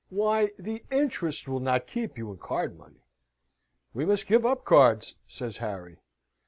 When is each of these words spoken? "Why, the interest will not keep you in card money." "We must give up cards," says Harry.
"Why, 0.09 0.49
the 0.57 0.83
interest 0.89 1.47
will 1.47 1.59
not 1.59 1.85
keep 1.85 2.17
you 2.17 2.31
in 2.31 2.39
card 2.39 2.75
money." 2.75 3.03
"We 3.93 4.03
must 4.03 4.25
give 4.25 4.47
up 4.47 4.65
cards," 4.65 5.13
says 5.27 5.57
Harry. 5.57 5.97